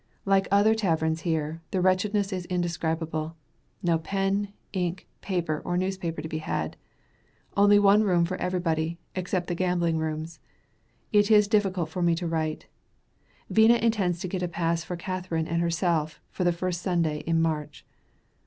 Like 0.25 0.47
other 0.49 0.73
taverns 0.73 1.21
here, 1.21 1.61
the 1.69 1.79
wretchedness 1.79 2.33
is 2.33 2.45
indescribable; 2.45 3.35
no 3.83 3.99
pen, 3.99 4.51
ink, 4.73 5.07
paper 5.21 5.61
or 5.63 5.77
newspaper 5.77 6.23
to 6.23 6.27
be 6.27 6.39
had; 6.39 6.75
only 7.55 7.77
one 7.77 8.01
room 8.01 8.25
for 8.25 8.35
everybody, 8.37 8.97
except 9.13 9.45
the 9.45 9.53
gambling 9.53 9.99
rooms. 9.99 10.39
It 11.13 11.29
is 11.29 11.47
difficult 11.47 11.89
for 11.89 12.01
me 12.01 12.15
to 12.15 12.25
write. 12.25 12.65
Vina 13.51 13.75
intends 13.75 14.19
to 14.21 14.27
get 14.27 14.41
a 14.41 14.47
pass 14.47 14.83
for 14.83 14.95
Catharine 14.95 15.47
and 15.47 15.61
herself 15.61 16.19
for 16.31 16.43
the 16.43 16.51
first 16.51 16.81
Sunday 16.81 17.19
in 17.27 17.39
March. 17.39 17.85